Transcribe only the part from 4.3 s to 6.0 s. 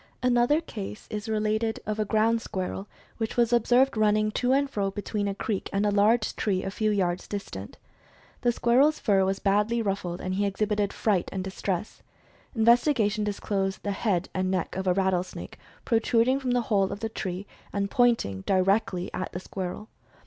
to and fro between a creek and a